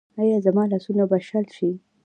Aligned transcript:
ایا 0.21 0.37
زما 0.45 0.63
لاسونه 0.71 1.03
به 1.09 1.17
شل 1.27 1.45
شي؟ 1.55 1.69